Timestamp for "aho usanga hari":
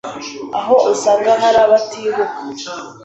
0.57-1.57